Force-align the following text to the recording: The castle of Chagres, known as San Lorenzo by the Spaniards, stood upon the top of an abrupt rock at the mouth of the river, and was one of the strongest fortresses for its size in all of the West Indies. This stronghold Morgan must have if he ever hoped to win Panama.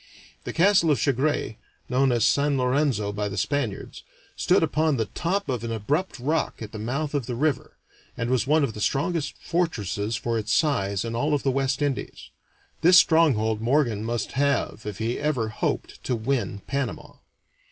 The 0.45 0.51
castle 0.53 0.89
of 0.89 0.97
Chagres, 0.99 1.53
known 1.87 2.11
as 2.11 2.25
San 2.25 2.57
Lorenzo 2.57 3.11
by 3.11 3.29
the 3.29 3.37
Spaniards, 3.37 4.01
stood 4.35 4.63
upon 4.63 4.97
the 4.97 5.05
top 5.05 5.47
of 5.47 5.63
an 5.63 5.71
abrupt 5.71 6.17
rock 6.17 6.59
at 6.59 6.71
the 6.71 6.79
mouth 6.79 7.13
of 7.13 7.27
the 7.27 7.35
river, 7.35 7.77
and 8.17 8.31
was 8.31 8.47
one 8.47 8.63
of 8.63 8.73
the 8.73 8.81
strongest 8.81 9.35
fortresses 9.43 10.15
for 10.15 10.39
its 10.39 10.51
size 10.53 11.05
in 11.05 11.15
all 11.15 11.35
of 11.35 11.43
the 11.43 11.51
West 11.51 11.83
Indies. 11.83 12.31
This 12.81 12.97
stronghold 12.97 13.61
Morgan 13.61 14.03
must 14.03 14.31
have 14.31 14.87
if 14.87 14.97
he 14.97 15.19
ever 15.19 15.49
hoped 15.49 16.03
to 16.05 16.15
win 16.15 16.63
Panama. 16.65 17.17